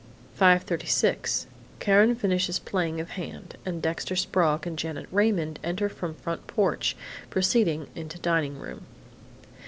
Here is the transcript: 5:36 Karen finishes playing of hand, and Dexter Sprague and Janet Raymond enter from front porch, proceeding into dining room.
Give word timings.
5:36 0.39 1.45
Karen 1.77 2.15
finishes 2.15 2.57
playing 2.57 2.99
of 2.99 3.11
hand, 3.11 3.55
and 3.67 3.83
Dexter 3.83 4.15
Sprague 4.15 4.65
and 4.65 4.75
Janet 4.75 5.05
Raymond 5.11 5.59
enter 5.63 5.89
from 5.89 6.15
front 6.15 6.47
porch, 6.47 6.97
proceeding 7.29 7.85
into 7.93 8.17
dining 8.17 8.57
room. 8.57 8.87